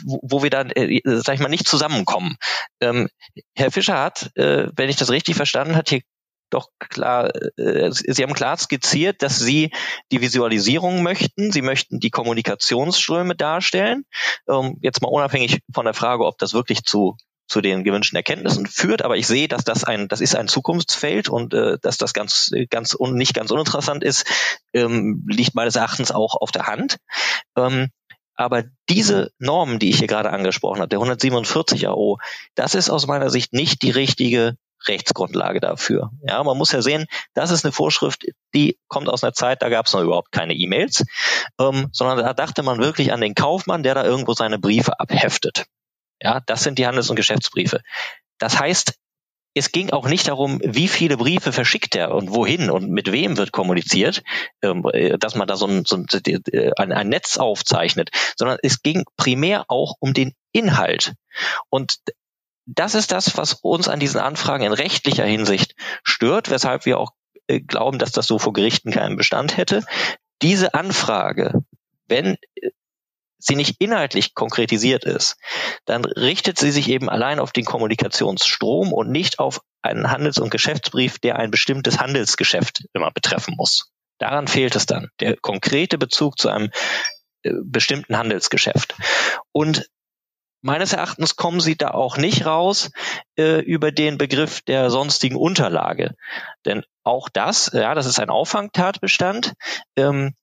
[0.04, 2.36] wo wir dann, äh, sag ich mal, nicht zusammenkommen.
[2.82, 3.10] Ähm,
[3.56, 6.02] Herr Fischer hat, äh, wenn ich das richtig verstanden hat, hier
[6.50, 9.72] doch klar, äh, Sie haben klar skizziert, dass Sie
[10.12, 11.52] die Visualisierung möchten.
[11.52, 14.06] Sie möchten die Kommunikationsströme darstellen.
[14.50, 17.18] Ähm, jetzt mal unabhängig von der Frage, ob das wirklich zu
[17.50, 19.02] zu den gewünschten Erkenntnissen führt.
[19.02, 22.52] Aber ich sehe, dass das ein, das ist ein Zukunftsfeld und äh, dass das ganz,
[22.70, 24.26] ganz un, nicht ganz uninteressant ist,
[24.74, 26.98] ähm, liegt meines Erachtens auch auf der Hand.
[27.58, 27.90] Ähm,
[28.36, 32.20] aber diese Normen, die ich hier gerade angesprochen habe, der 147 AO,
[32.56, 34.56] das ist aus meiner Sicht nicht die richtige
[34.88, 36.12] Rechtsgrundlage dafür.
[36.26, 39.68] Ja, man muss ja sehen, das ist eine Vorschrift, die kommt aus einer Zeit, da
[39.68, 41.04] gab es noch überhaupt keine E-Mails,
[41.60, 45.66] ähm, sondern da dachte man wirklich an den Kaufmann, der da irgendwo seine Briefe abheftet.
[46.22, 47.82] Ja, das sind die Handels- und Geschäftsbriefe.
[48.40, 48.94] Das heißt,
[49.56, 53.38] es ging auch nicht darum, wie viele Briefe verschickt er und wohin und mit wem
[53.38, 54.24] wird kommuniziert,
[54.62, 59.04] ähm, äh, dass man da so ein, so ein, ein Netz aufzeichnet, sondern es ging
[59.18, 61.14] primär auch um den Inhalt.
[61.70, 61.98] Und
[62.66, 67.12] das ist das, was uns an diesen Anfragen in rechtlicher Hinsicht stört, weshalb wir auch
[67.48, 69.84] äh, glauben, dass das so vor Gerichten keinen Bestand hätte.
[70.42, 71.64] Diese Anfrage,
[72.08, 72.38] wenn
[73.40, 75.38] sie nicht inhaltlich konkretisiert ist,
[75.86, 80.52] dann richtet sie sich eben allein auf den Kommunikationsstrom und nicht auf einen Handels- und
[80.52, 83.92] Geschäftsbrief, der ein bestimmtes Handelsgeschäft immer betreffen muss.
[84.20, 86.70] Daran fehlt es dann, der konkrete Bezug zu einem
[87.44, 88.96] äh, bestimmten Handelsgeschäft.
[89.54, 89.88] Und
[90.62, 92.92] meines Erachtens kommen sie da auch nicht raus
[93.38, 96.16] äh, über den Begriff der sonstigen Unterlage.
[96.66, 99.54] Denn auch das, ja, das ist ein Auffangtatbestand,
[99.96, 100.36] ähm,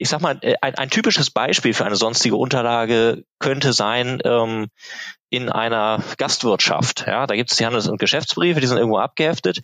[0.00, 4.68] ich sag mal, äh, ein, ein typisches Beispiel für eine sonstige Unterlage könnte sein, ähm,
[5.28, 7.04] in einer Gastwirtschaft.
[7.06, 9.60] Ja, da gibt es die Handels- und Geschäftsbriefe, die sind irgendwo abgeheftet,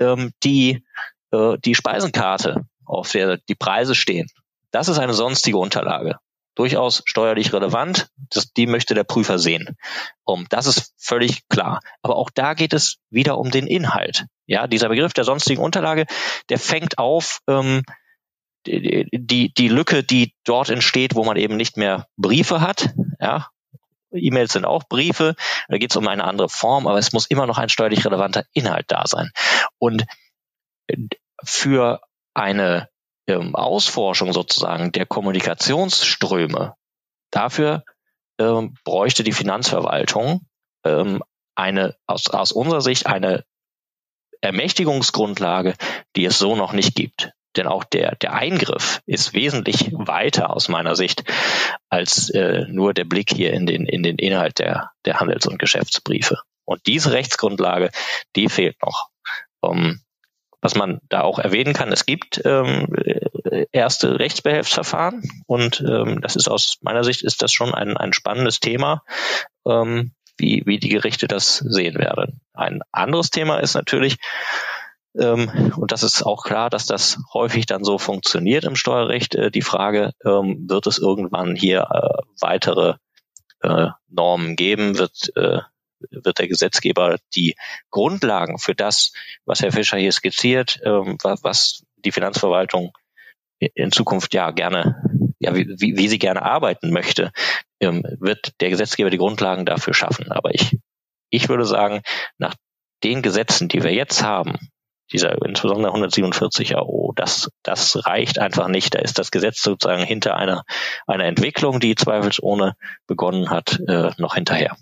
[0.00, 0.84] ähm, die
[1.30, 4.26] äh, die Speisenkarte, auf der die Preise stehen.
[4.72, 6.18] Das ist eine sonstige Unterlage.
[6.56, 8.08] Durchaus steuerlich relevant.
[8.30, 9.76] Das, die möchte der Prüfer sehen.
[10.24, 11.80] Um, das ist völlig klar.
[12.02, 14.24] Aber auch da geht es wieder um den Inhalt.
[14.46, 16.06] Ja, dieser Begriff der sonstigen Unterlage,
[16.48, 17.82] der fängt auf, ähm,
[18.66, 23.48] die, die Lücke, die dort entsteht, wo man eben nicht mehr Briefe hat, ja,
[24.12, 25.34] E-Mails sind auch Briefe,
[25.68, 28.44] da geht es um eine andere Form, aber es muss immer noch ein steuerlich relevanter
[28.52, 29.30] Inhalt da sein.
[29.78, 30.06] Und
[31.42, 32.00] für
[32.34, 32.88] eine
[33.26, 36.74] ähm, Ausforschung sozusagen der Kommunikationsströme,
[37.30, 37.84] dafür
[38.38, 40.46] ähm, bräuchte die Finanzverwaltung
[40.84, 41.22] ähm,
[41.54, 43.44] eine aus, aus unserer Sicht eine
[44.40, 45.74] Ermächtigungsgrundlage,
[46.14, 47.32] die es so noch nicht gibt.
[47.56, 51.24] Denn auch der, der Eingriff ist wesentlich weiter aus meiner Sicht
[51.88, 55.58] als äh, nur der Blick hier in den, in den Inhalt der, der Handels- und
[55.58, 56.38] Geschäftsbriefe.
[56.64, 57.90] Und diese Rechtsgrundlage,
[58.34, 59.08] die fehlt noch.
[59.60, 60.00] Um, ähm,
[60.62, 62.88] was man da auch erwähnen kann, es gibt ähm,
[63.72, 68.58] erste Rechtsbehelfsverfahren und ähm, das ist aus meiner Sicht ist das schon ein, ein spannendes
[68.58, 69.02] Thema,
[69.66, 72.40] ähm, wie, wie die Gerichte das sehen werden.
[72.52, 74.16] Ein anderes Thema ist natürlich,
[75.16, 79.34] und das ist auch klar, dass das häufig dann so funktioniert im Steuerrecht.
[79.34, 82.94] Äh, die Frage, ähm, wird es irgendwann hier äh, weitere
[83.62, 84.98] äh, Normen geben?
[84.98, 87.54] Wird, wird der Gesetzgeber die
[87.90, 89.12] Grundlagen für das,
[89.46, 92.92] was Herr Fischer hier skizziert, ähm, was, die Finanzverwaltung
[93.58, 95.02] in Zukunft ja gerne,
[95.38, 97.32] ja, wie, wie sie gerne arbeiten möchte,
[97.80, 100.30] ähm, wird der Gesetzgeber die Grundlagen dafür schaffen.
[100.30, 100.78] Aber ich,
[101.30, 102.02] ich würde sagen,
[102.38, 102.54] nach
[103.02, 104.58] den Gesetzen, die wir jetzt haben,
[105.12, 108.94] dieser insbesondere 147 AO, das, das reicht einfach nicht.
[108.94, 110.64] Da ist das Gesetz sozusagen hinter einer,
[111.06, 114.76] einer Entwicklung, die zweifelsohne begonnen hat, äh, noch hinterher.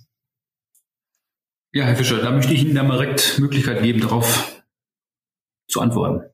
[1.73, 4.63] Ja, Herr Fischer, da möchte ich Ihnen da mal direkt Möglichkeit geben, darauf
[5.69, 6.34] zu antworten.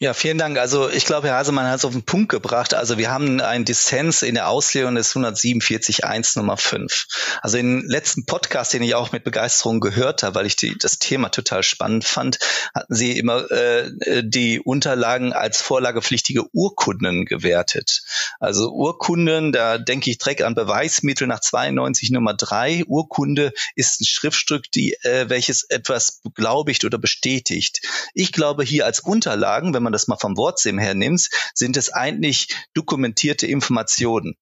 [0.00, 0.58] Ja, vielen Dank.
[0.58, 2.74] Also ich glaube, Herr Hasemann hat es auf den Punkt gebracht.
[2.74, 7.06] Also wir haben einen Dissens in der Auslegung des 147.1 Nummer 5.
[7.42, 10.98] Also im letzten Podcast, den ich auch mit Begeisterung gehört habe, weil ich die, das
[10.98, 12.40] Thema total spannend fand,
[12.74, 13.92] hatten Sie immer äh,
[14.24, 18.02] die Unterlagen als vorlagepflichtige Urkunden gewertet.
[18.40, 22.82] Also Urkunden, da denke ich direkt an Beweismittel nach 92 Nummer 3.
[22.88, 27.80] Urkunde ist ein Schriftstück, die, äh, welches etwas beglaubigt oder bestätigt.
[28.12, 31.92] Ich glaube hier als Unterlagen, wenn man das mal vom Wortsinn her nimmt, sind es
[31.92, 34.36] eigentlich dokumentierte Informationen.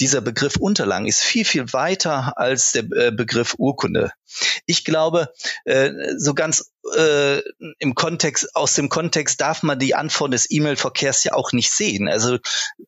[0.00, 4.12] Dieser Begriff Unterlagen ist viel, viel weiter als der äh, Begriff Urkunde.
[4.66, 5.32] Ich glaube,
[5.64, 7.40] äh, so ganz äh,
[7.78, 12.08] im Kontext, aus dem Kontext darf man die Antwort des E-Mail-Verkehrs ja auch nicht sehen.
[12.08, 12.38] Also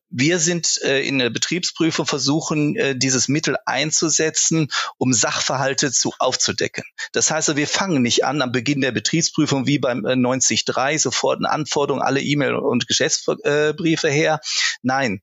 [0.09, 6.83] wir sind äh, in der Betriebsprüfung versuchen, äh, dieses Mittel einzusetzen, um Sachverhalte zu aufzudecken.
[7.11, 11.39] Das heißt, wir fangen nicht an am Beginn der Betriebsprüfung wie beim äh, 90.3 sofort
[11.39, 14.39] eine Anforderung, alle E-Mail und Geschäftsbriefe her.
[14.81, 15.21] Nein,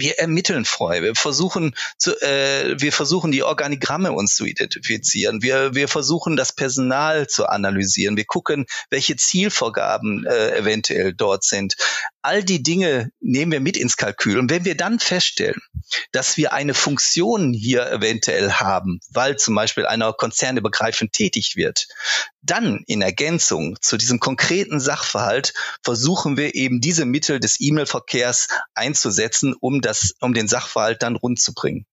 [0.00, 1.02] wir ermitteln frei.
[1.02, 5.42] Wir versuchen zu, äh, wir versuchen die Organigramme uns zu identifizieren.
[5.42, 8.16] Wir, wir versuchen das Personal zu analysieren.
[8.16, 11.76] Wir gucken, welche Zielvorgaben äh, eventuell dort sind.
[12.22, 14.38] All die Dinge nehmen wir mit ins Kalkül.
[14.38, 15.60] Und wenn wir dann feststellen,
[16.12, 21.88] dass wir eine Funktion hier eventuell haben, weil zum Beispiel einer konzernübergreifend tätig wird,
[22.42, 29.54] dann in Ergänzung zu diesem konkreten Sachverhalt versuchen wir eben diese Mittel des E-Mail-Verkehrs einzusetzen,
[29.60, 29.89] um das,
[30.20, 31.86] um den Sachverhalt dann rund zu bringen.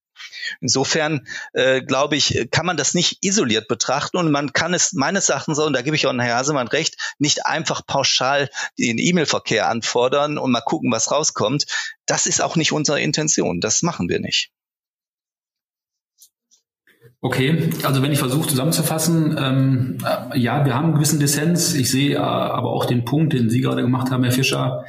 [0.62, 5.30] Insofern äh, glaube ich, kann man das nicht isoliert betrachten und man kann es meines
[5.30, 10.38] Erachtens, und da gebe ich auch Herrn Hasemann recht, nicht einfach pauschal den E-Mail-Verkehr anfordern
[10.38, 11.66] und mal gucken, was rauskommt.
[12.06, 13.60] Das ist auch nicht unsere Intention.
[13.62, 14.52] Das machen wir nicht.
[17.20, 21.74] Okay, also wenn ich versuche zusammenzufassen, ähm, äh, ja, wir haben einen gewissen Dissens.
[21.74, 24.86] Ich sehe äh, aber auch den Punkt, den Sie gerade gemacht haben, Herr Fischer,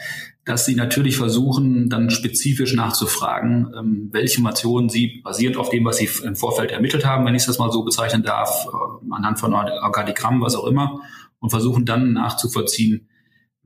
[0.49, 5.99] dass Sie natürlich versuchen, dann spezifisch nachzufragen, ähm, welche Informationen Sie basierend auf dem, was
[5.99, 9.53] Sie im Vorfeld ermittelt haben, wenn ich das mal so bezeichnen darf, äh, anhand von
[9.53, 11.01] Organigramm, was auch immer,
[11.39, 13.09] und versuchen dann nachzuvollziehen,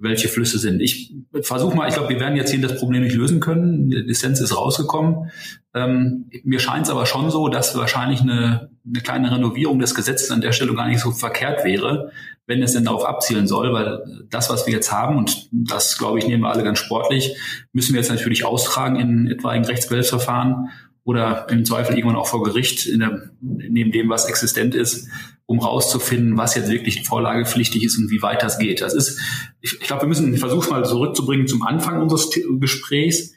[0.02, 0.80] welche Flüsse sind.
[0.80, 3.88] Ich versuche mal, ich glaube, wir werden jetzt hier das Problem nicht lösen können.
[3.88, 5.30] Die Lizenz ist rausgekommen.
[5.74, 10.30] Ähm, mir scheint es aber schon so, dass wahrscheinlich eine, eine kleine Renovierung des Gesetzes
[10.30, 12.10] an der Stelle gar nicht so verkehrt wäre,
[12.46, 16.18] wenn es denn darauf abzielen soll, weil das, was wir jetzt haben, und das, glaube
[16.18, 17.36] ich, nehmen wir alle ganz sportlich,
[17.72, 20.68] müssen wir jetzt natürlich austragen in etwaigen Rechtsbehelfsverfahren
[21.04, 25.08] oder im Zweifel irgendwann auch vor Gericht, in der, neben dem, was existent ist,
[25.52, 28.80] um rauszufinden, was jetzt wirklich vorlagepflichtig ist und wie weit das geht.
[28.80, 29.20] Das ist,
[29.60, 33.34] ich, ich glaube, wir müssen versuchen mal zurückzubringen zum Anfang unseres Gesprächs.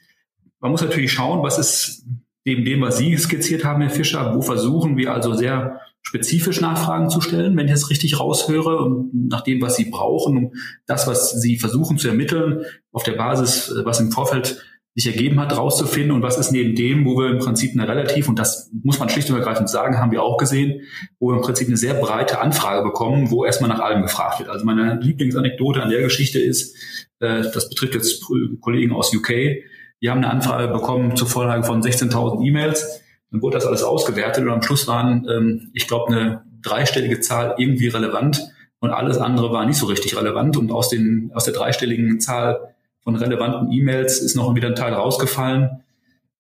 [0.62, 2.06] Man muss natürlich schauen, was ist
[2.46, 7.10] neben dem, was Sie skizziert haben, Herr Fischer, wo versuchen wir also sehr spezifisch Nachfragen
[7.10, 10.54] zu stellen, wenn ich es richtig raushöre und nach dem, was Sie brauchen, um
[10.86, 14.64] das, was Sie versuchen zu ermitteln, auf der Basis, was im Vorfeld
[14.96, 16.14] sich ergeben hat, rauszufinden.
[16.14, 19.10] Und was ist neben dem, wo wir im Prinzip eine relativ, und das muss man
[19.10, 20.82] schlicht und ergreifend sagen, haben wir auch gesehen,
[21.20, 24.50] wo wir im Prinzip eine sehr breite Anfrage bekommen, wo erstmal nach allem gefragt wird.
[24.50, 26.78] Also meine Lieblingsanekdote an der Geschichte ist,
[27.20, 28.24] äh, das betrifft jetzt
[28.62, 29.64] Kollegen aus UK,
[30.02, 34.46] die haben eine Anfrage bekommen zur Vorlage von 16.000 E-Mails, dann wurde das alles ausgewertet
[34.46, 38.42] und am Schluss waren, ähm, ich glaube, eine dreistellige Zahl irgendwie relevant.
[38.80, 40.58] Und alles andere war nicht so richtig relevant.
[40.58, 42.75] Und aus, den, aus der dreistelligen Zahl
[43.06, 45.84] von relevanten E-Mails ist noch wieder ein Teil rausgefallen,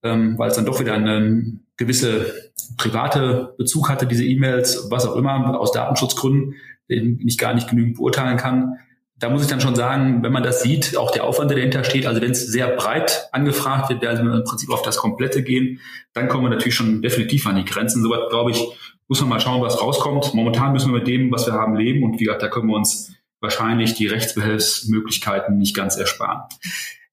[0.03, 5.15] ähm, weil es dann doch wieder eine gewisse private Bezug hatte, diese E-Mails, was auch
[5.15, 6.55] immer, aus Datenschutzgründen,
[6.89, 8.79] den ich gar nicht genügend beurteilen kann.
[9.17, 11.83] Da muss ich dann schon sagen, wenn man das sieht, auch der Aufwand, der dahinter
[11.83, 15.43] steht, also wenn es sehr breit angefragt wird, also wir im Prinzip auf das Komplette
[15.43, 15.79] gehen,
[16.13, 18.01] dann kommen wir natürlich schon definitiv an die Grenzen.
[18.01, 18.67] Soweit, glaube ich,
[19.07, 20.33] muss man mal schauen, was rauskommt.
[20.33, 22.75] Momentan müssen wir mit dem, was wir haben, leben und wie gesagt, da können wir
[22.75, 26.43] uns wahrscheinlich die Rechtsbehelfsmöglichkeiten nicht ganz ersparen.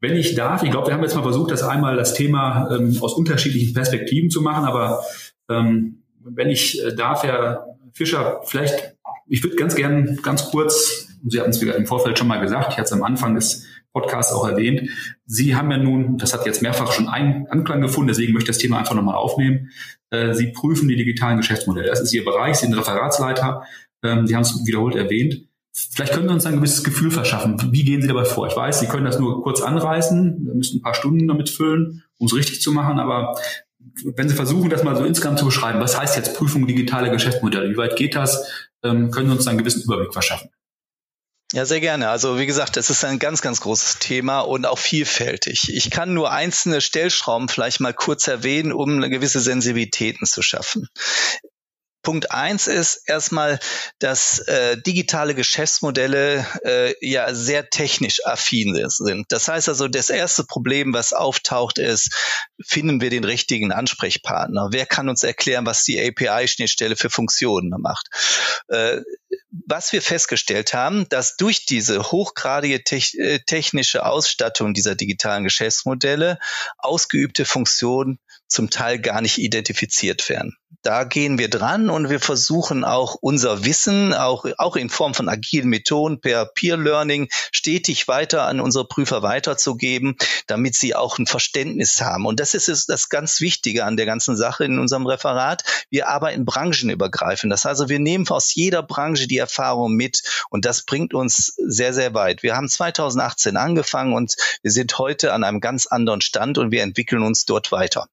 [0.01, 2.97] Wenn ich darf, ich glaube, wir haben jetzt mal versucht, das einmal das Thema ähm,
[3.01, 5.05] aus unterschiedlichen Perspektiven zu machen, aber
[5.49, 8.97] ähm, wenn ich äh, darf, Herr Fischer, vielleicht,
[9.29, 12.79] ich würde ganz gern ganz kurz, Sie hatten es im Vorfeld schon mal gesagt, ich
[12.79, 14.91] hatte es am Anfang des Podcasts auch erwähnt,
[15.25, 18.57] Sie haben ja nun, das hat jetzt mehrfach schon einen Anklang gefunden, deswegen möchte ich
[18.57, 19.71] das Thema einfach nochmal aufnehmen.
[20.11, 21.87] Äh, Sie prüfen die digitalen Geschäftsmodelle.
[21.87, 23.63] Das ist Ihr Bereich, Sie sind Referatsleiter,
[24.03, 25.47] ähm, Sie haben es wiederholt erwähnt.
[25.73, 27.57] Vielleicht können Sie uns ein gewisses Gefühl verschaffen.
[27.73, 28.47] Wie gehen Sie dabei vor?
[28.47, 30.45] Ich weiß, Sie können das nur kurz anreißen.
[30.45, 32.99] Wir müssen ein paar Stunden damit füllen, um es richtig zu machen.
[32.99, 33.39] Aber
[34.05, 37.71] wenn Sie versuchen, das mal so insgesamt zu beschreiben, was heißt jetzt Prüfung digitale Geschäftsmodelle?
[37.71, 38.47] Wie weit geht das?
[38.83, 40.51] Ähm, können Sie uns einen gewissen Überblick verschaffen?
[41.55, 42.09] Ja, sehr gerne.
[42.09, 45.75] Also wie gesagt, es ist ein ganz, ganz großes Thema und auch vielfältig.
[45.75, 50.89] Ich kann nur einzelne Stellschrauben vielleicht mal kurz erwähnen, um gewisse Sensibilitäten zu schaffen.
[52.03, 53.59] Punkt eins ist erstmal,
[53.99, 59.27] dass äh, digitale Geschäftsmodelle äh, ja sehr technisch affin sind.
[59.31, 62.15] Das heißt also, das erste Problem, was auftaucht, ist,
[62.65, 64.69] finden wir den richtigen Ansprechpartner?
[64.73, 68.09] Wer kann uns erklären, was die API-Schnittstelle für Funktionen macht?
[68.69, 69.01] Äh,
[69.67, 76.39] was wir festgestellt haben, dass durch diese hochgradige äh, technische Ausstattung dieser digitalen Geschäftsmodelle
[76.79, 78.19] ausgeübte Funktionen
[78.53, 80.57] zum Teil gar nicht identifiziert werden.
[80.83, 85.29] Da gehen wir dran und wir versuchen auch unser Wissen, auch, auch in Form von
[85.29, 90.17] agilen Methoden per Peer Learning, stetig weiter an unsere Prüfer weiterzugeben,
[90.49, 92.27] damit sie auch ein Verständnis haben.
[92.27, 95.63] Und das ist das ganz Wichtige an der ganzen Sache in unserem Referat.
[95.89, 97.53] Wir arbeiten branchenübergreifend.
[97.53, 101.55] Das heißt also, wir nehmen aus jeder Branche die Erfahrung mit und das bringt uns
[101.65, 102.43] sehr, sehr weit.
[102.43, 106.83] Wir haben 2018 angefangen und wir sind heute an einem ganz anderen Stand und wir
[106.83, 108.09] entwickeln uns dort weiter.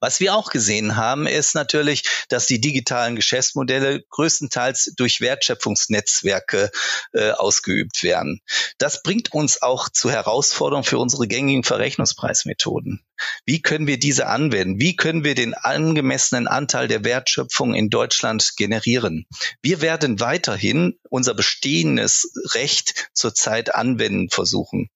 [0.00, 6.70] Was wir auch gesehen haben, ist natürlich, dass die digitalen Geschäftsmodelle größtenteils durch Wertschöpfungsnetzwerke
[7.12, 8.40] äh, ausgeübt werden.
[8.78, 13.05] Das bringt uns auch zu Herausforderungen für unsere gängigen Verrechnungspreismethoden.
[13.44, 14.80] Wie können wir diese anwenden?
[14.80, 19.26] Wie können wir den angemessenen Anteil der Wertschöpfung in Deutschland generieren?
[19.62, 24.90] Wir werden weiterhin unser bestehendes Recht zurzeit anwenden versuchen.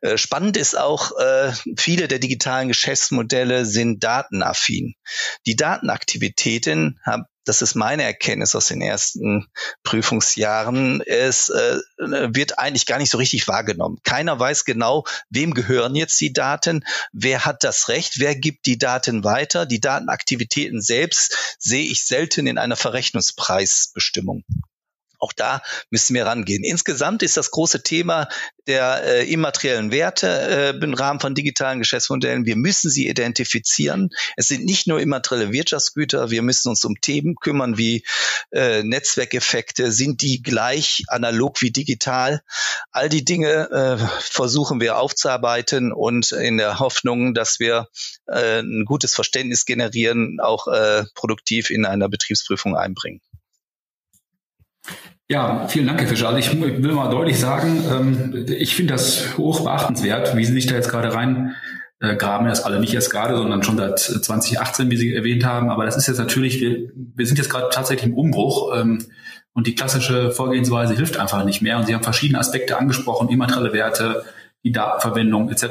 [0.00, 4.94] Äh, spannend ist auch, äh, viele der digitalen Geschäftsmodelle sind datenaffin.
[5.46, 9.46] Die Datenaktivitäten haben das ist meine Erkenntnis aus den ersten
[9.84, 13.98] Prüfungsjahren, es äh, wird eigentlich gar nicht so richtig wahrgenommen.
[14.04, 18.78] Keiner weiß genau, wem gehören jetzt die Daten, wer hat das Recht, wer gibt die
[18.78, 19.64] Daten weiter.
[19.64, 24.44] Die Datenaktivitäten selbst sehe ich selten in einer Verrechnungspreisbestimmung.
[25.18, 26.64] Auch da müssen wir rangehen.
[26.64, 28.28] Insgesamt ist das große Thema
[28.66, 32.46] der äh, immateriellen Werte äh, im Rahmen von digitalen Geschäftsmodellen.
[32.46, 34.10] Wir müssen sie identifizieren.
[34.36, 36.30] Es sind nicht nur immaterielle Wirtschaftsgüter.
[36.30, 38.04] Wir müssen uns um Themen kümmern wie
[38.52, 39.92] äh, Netzwerkeffekte.
[39.92, 42.42] Sind die gleich analog wie digital?
[42.90, 47.88] All die Dinge äh, versuchen wir aufzuarbeiten und in der Hoffnung, dass wir
[48.26, 53.20] äh, ein gutes Verständnis generieren, auch äh, produktiv in einer Betriebsprüfung einbringen.
[55.28, 56.28] Ja, vielen Dank, Herr Fischer.
[56.28, 60.66] Also ich will mal deutlich sagen, ähm, ich finde das hoch beachtenswert, wie Sie sich
[60.66, 61.56] da jetzt gerade rein
[62.00, 65.70] äh, erst alle nicht erst gerade, sondern schon seit 2018, wie Sie erwähnt haben.
[65.70, 69.04] Aber das ist jetzt natürlich, wir, wir sind jetzt gerade tatsächlich im Umbruch ähm,
[69.52, 71.78] und die klassische Vorgehensweise hilft einfach nicht mehr.
[71.78, 74.24] Und Sie haben verschiedene Aspekte angesprochen, immaterielle Werte,
[74.62, 75.66] die Datenverwendung etc.,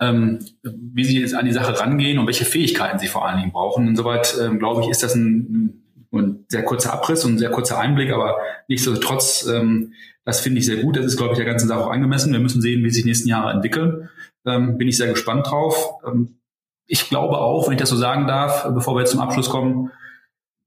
[0.00, 3.52] ähm, wie Sie jetzt an die Sache rangehen und welche Fähigkeiten Sie vor allen Dingen
[3.52, 3.88] brauchen.
[3.88, 5.85] Insoweit, ähm, glaube ich, ist das ein,
[6.18, 9.92] ein sehr kurzer Abriss und ein sehr kurzer Einblick, aber nichtsdestotrotz, ähm,
[10.24, 10.96] das finde ich sehr gut.
[10.96, 12.32] Das ist, glaube ich, der ganzen Sache auch angemessen.
[12.32, 14.08] Wir müssen sehen, wie sich die nächsten Jahre entwickeln.
[14.44, 15.94] Ähm, bin ich sehr gespannt drauf.
[16.06, 16.40] Ähm,
[16.86, 19.90] ich glaube auch, wenn ich das so sagen darf, bevor wir jetzt zum Abschluss kommen,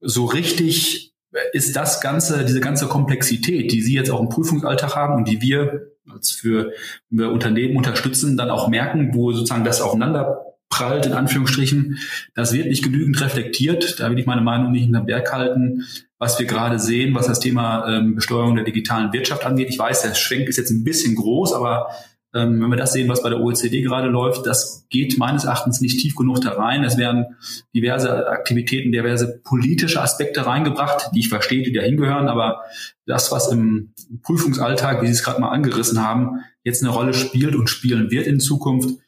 [0.01, 1.13] so richtig
[1.53, 5.41] ist das Ganze, diese ganze Komplexität, die Sie jetzt auch im Prüfungsalltag haben und die
[5.41, 6.73] wir als für,
[7.09, 11.97] für Unternehmen unterstützen, dann auch merken, wo sozusagen das aufeinander prallt, in Anführungsstrichen.
[12.35, 13.99] Das wird nicht genügend reflektiert.
[13.99, 15.85] Da will ich meine Meinung nicht in den Berg halten.
[16.17, 19.69] Was wir gerade sehen, was das Thema ähm, Besteuerung der digitalen Wirtschaft angeht.
[19.69, 21.87] Ich weiß, der Schwenk ist jetzt ein bisschen groß, aber
[22.35, 25.81] ähm, wenn wir das sehen, was bei der OECD gerade läuft, das geht meines Erachtens
[25.81, 26.83] nicht tief genug da rein.
[26.83, 27.37] Es werden
[27.73, 32.61] diverse Aktivitäten, diverse politische Aspekte reingebracht, die ich verstehe, die da hingehören, aber
[33.07, 37.55] das, was im Prüfungsalltag, wie Sie es gerade mal angerissen haben, jetzt eine Rolle spielt
[37.55, 38.99] und spielen wird in Zukunft,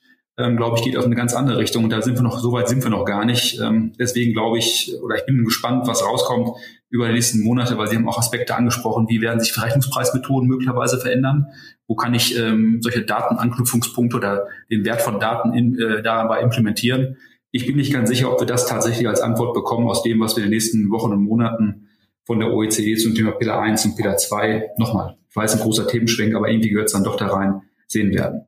[0.41, 1.83] ähm, glaube ich, geht auf eine ganz andere Richtung.
[1.83, 3.59] Und da sind wir noch, so weit sind wir noch gar nicht.
[3.59, 6.49] Ähm, deswegen glaube ich, oder ich bin gespannt, was rauskommt
[6.89, 10.99] über die nächsten Monate, weil Sie haben auch Aspekte angesprochen, wie werden sich Verrechnungspreismethoden möglicherweise
[10.99, 11.47] verändern?
[11.87, 17.17] Wo kann ich ähm, solche Datenanknüpfungspunkte oder den Wert von Daten in, äh, dabei implementieren?
[17.51, 20.35] Ich bin nicht ganz sicher, ob wir das tatsächlich als Antwort bekommen aus dem, was
[20.35, 21.89] wir in den nächsten Wochen und Monaten
[22.25, 25.87] von der OECD zum Thema Pillar 1 und Pillar 2 nochmal, ich weiß, ein großer
[25.87, 28.47] Themenschwenk, aber irgendwie gehört es dann doch da rein, sehen werden.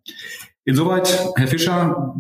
[0.66, 2.16] Insoweit, Herr Fischer,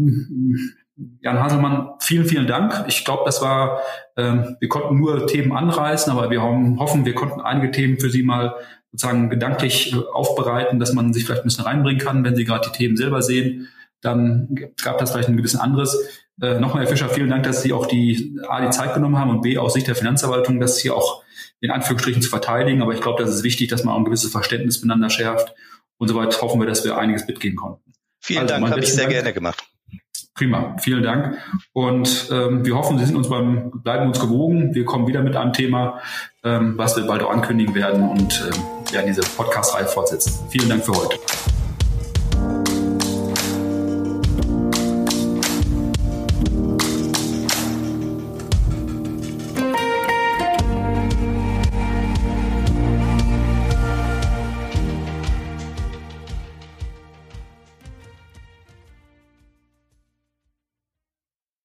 [1.21, 2.85] Jan Haselmann, vielen, vielen Dank.
[2.87, 3.79] Ich glaube, das war,
[4.15, 8.09] ähm, wir konnten nur Themen anreißen, aber wir haben, hoffen, wir konnten einige Themen für
[8.09, 8.55] Sie mal
[8.91, 12.69] sozusagen gedanklich äh, aufbereiten, dass man sich vielleicht ein bisschen reinbringen kann, wenn Sie gerade
[12.69, 13.69] die Themen selber sehen.
[14.01, 15.97] Dann gab das vielleicht ein gewissen anderes.
[16.41, 19.31] Äh, nochmal, Herr Fischer, vielen Dank, dass Sie auch die A, die Zeit genommen haben
[19.31, 21.23] und B, aus Sicht der Finanzverwaltung, das hier auch
[21.59, 22.81] in Anführungsstrichen zu verteidigen.
[22.81, 25.55] Aber ich glaube, das ist wichtig, dass man auch ein gewisses Verständnis miteinander schärft.
[25.97, 27.92] Und soweit hoffen wir, dass wir einiges mitgehen konnten.
[28.23, 29.11] Vielen also, Dank, habe ich sehr Dank.
[29.11, 29.63] gerne gemacht.
[30.33, 31.37] Prima, vielen Dank.
[31.73, 34.73] Und ähm, wir hoffen, Sie sind uns beim, bleiben uns gewogen.
[34.73, 35.99] Wir kommen wieder mit einem Thema,
[36.43, 40.47] ähm, was wir bald auch ankündigen werden und ähm, werden diese Podcast-Reihe fortsetzen.
[40.49, 41.19] Vielen Dank für heute.